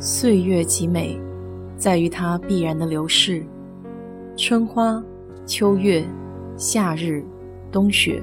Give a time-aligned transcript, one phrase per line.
[0.00, 1.18] 岁月极美，
[1.76, 3.44] 在于它必然的流逝。
[4.36, 5.02] 春花、
[5.44, 6.04] 秋月、
[6.56, 7.24] 夏日、
[7.72, 8.22] 冬雪，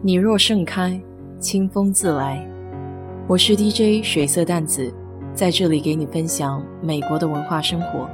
[0.00, 0.98] 你若盛开，
[1.38, 2.42] 清风自来。
[3.28, 4.90] 我是 DJ 水色淡子，
[5.34, 8.08] 在这里给你分享美国的文化生活。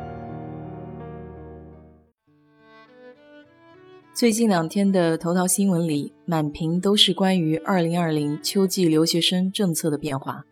[4.13, 10.45] 最近两天的头条新闻里，满屏都是关于2020秋季留学生政策的变化。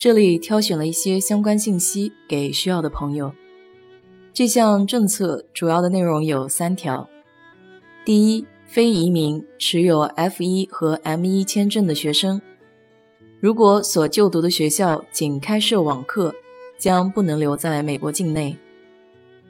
[0.00, 3.34] 这里挑选了一些相关信息给需要的朋友。
[4.32, 7.06] 这项政策主要的内容有三条：
[8.02, 12.40] 第一，非移民持有 F1 和 M1 签证的学生，
[13.40, 16.34] 如果所就读的学校仅开设网课，
[16.78, 18.56] 将不能留在美国境内，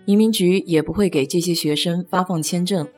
[0.05, 2.89] 移民局也不会给这些学生发放签证，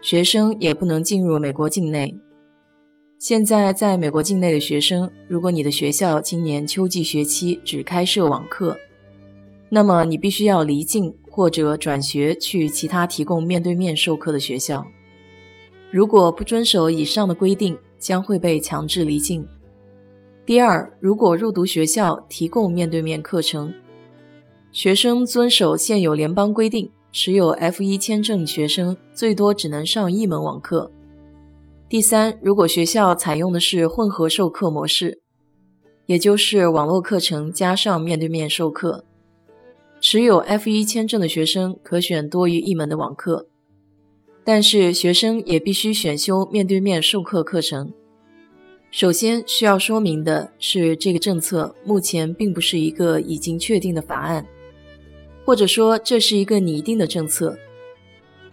[0.00, 2.16] 学生也不能进入美国境内。
[3.24, 8.76] 现在在美国境内的学生，如果你的学校今年秋季学期只开设网课，
[9.70, 14.86] 那么你必须要离境或者转学去其他提供面对面授课的学校。
[15.90, 19.48] 如果不遵守以上的规定，将会被强制离境。
[20.44, 23.72] 第二，如果入读学校提供面对面课程，
[24.70, 30.90] 学生遵守现有联邦规定，持有 F1 签证学生最多只能上一门网课。
[31.94, 35.20] 第三，如果学校采用的是混合授课模式，
[36.06, 39.04] 也就是网络课程加上面对面授课，
[40.00, 43.46] 持有 F1 签证的学生可选多于一门的网课，
[44.42, 47.92] 但是学生也必须选修面对面授课课程。
[48.90, 54.44] 首先需要说明的是，这个政策目前并不是一个已经确定的法案，
[55.44, 57.56] 或者说这是一个拟定的政策。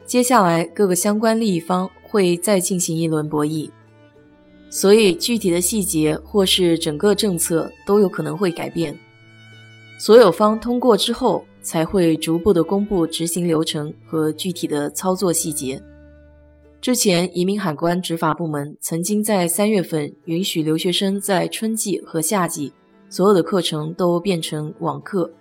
[0.06, 1.90] 接下来各个相关利益方。
[2.12, 3.70] 会再进行一轮博弈，
[4.70, 8.94] 所以具体的细节或是整个政策都有可能会改变。
[9.98, 15.82] 所有方通过之后，才会逐步的公布执行流程和具体的操作细节。
[16.82, 22.74] 之前，移民海关执法部门曾经在三月份允许留学生在春季和夏季
[23.10, 25.32] 所有的课程都变成网课，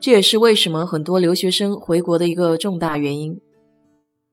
[0.00, 3.38] 这也是为什么很多留学生回国的一个重大原因。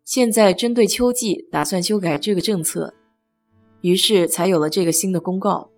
[0.05, 2.93] 现在针对秋季打算修改这个政策，
[3.81, 5.71] 于是才有了这个新的公告。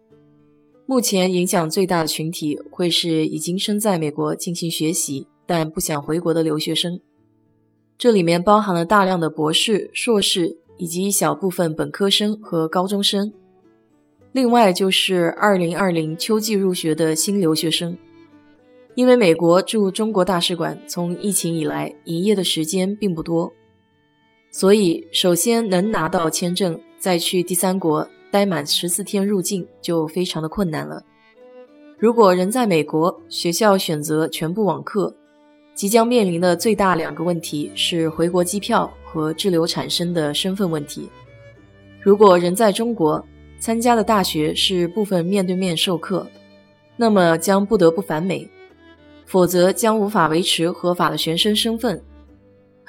[0.85, 6.99] 目前影响最大的群体会是已经身在美国进行学习但不想回国的留学生，
[7.97, 13.31] 这里面包含了大量的博士、硕士以及一小部分本科生和高中生。
[14.33, 17.97] 另外就是2020秋季入学的新留学生，
[18.93, 23.53] 因为美国驻中国大使馆从疫情以来营业的时间并不多。
[24.49, 31.03] 所以，首先能拿到签证，再去第三国待满十四天入境就非常的困难了。
[31.99, 35.13] 如果人在美国，学校选择全部网课，
[35.73, 41.09] 即将面临的最大两个问题是回国机票和滞留产生的身份问题。
[42.01, 43.23] 如果人在中国，
[43.59, 46.25] 参加的大学是部分面对面授课，
[46.95, 48.47] 那么将不得不返美，
[49.25, 52.01] 否则将无法维持合法的学生身份。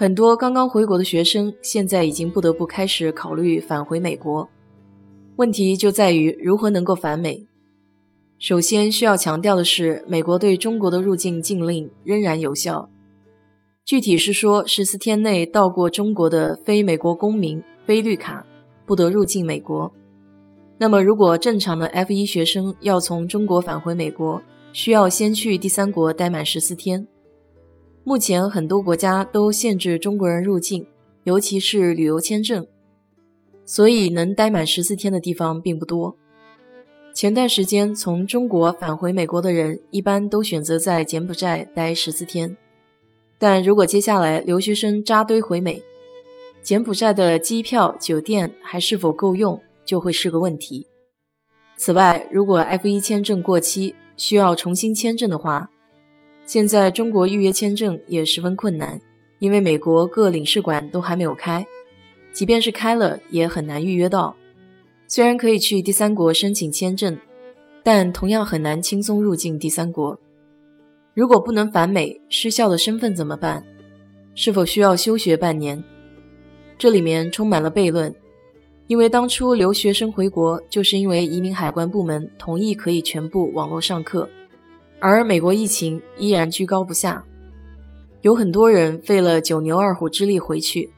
[0.01, 4.49] 很多刚刚回国的学生现在已经不得不开始考虑返回美国，
[5.35, 7.49] 问题就在于如何能够返美。
[8.39, 12.89] 首先需要强调的是，美国对中国的入境禁令仍然有效，
[13.85, 18.47] 具体是说十四天内到过中国的非美国公民、非绿卡
[18.87, 19.93] 不得入境美国。
[20.79, 24.41] 那么，如果正常的 F1 学生要从中国返回美国，
[24.73, 27.09] 需要先去第三国待满十四天。
[28.09, 30.87] 目前很多国家都限制中国人入境，
[31.25, 32.67] 尤其是旅游签证，
[33.67, 36.17] 所以能待满十四天的地方并不多。
[37.13, 42.57] 前段时间从中国返回美国的人，一般都选择在柬埔寨待十四天。
[43.37, 45.83] 但如果接下来留学生扎堆回美，
[46.63, 50.87] 柬埔寨的机票、酒店还是否够用，就会是个问题。
[51.77, 55.69] 此外，如果 F1 签证过期需要重新签证的话，
[56.49, 58.99] 现在中国预约签证也十分困难，
[59.39, 61.67] 因为美国各领事馆都还没有开，
[62.33, 64.35] 即便是开了也很难预约到。
[65.07, 67.19] 虽然可以去第三国申请签证，
[67.83, 70.19] 但同样很难轻松入境第三国。
[71.13, 73.63] 如果不能返美，失效的身份怎么办？
[74.35, 75.85] 是否需要休学半年？
[76.79, 78.15] 这里面充满了悖论，
[78.87, 84.27] 因为当初留学生回国就是因为移民海关部门同意可以全部网络上课。
[85.01, 87.25] 而美国疫情依然居高不下，
[88.23, 90.91] 有很多人费了九牛二虎之力回去，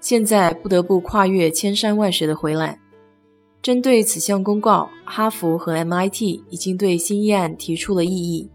[0.00, 2.80] 现在不得不跨越千山万水的回来。
[3.62, 8.50] 针对此项公告，哈佛和 MIT 已经对新议案提出了异议，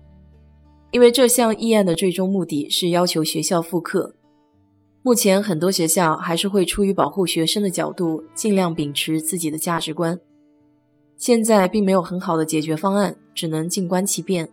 [0.92, 4.16] 因为这项议案的最终目的是要求学校复课。
[5.02, 10.20] 目前很多学校还是会出于保护学生的角度，尽量秉持自己的价值观。
[11.22, 14.50] 现在并没有很好的解决方案，只能静观其变。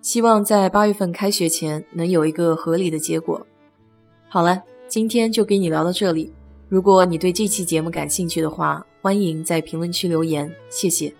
[0.00, 3.40] 希望在八月份开学前能有一个合理的结果。
[4.28, 6.32] 好了，今天就给你聊到这里。
[6.68, 11.14] 如果你对这期节目感兴趣的话，欢迎在评论区留言，谢谢。